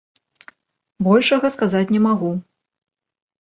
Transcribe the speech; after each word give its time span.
Большага 1.09 1.47
сказаць 1.59 1.87
не 1.95 2.03
магу. 2.09 2.35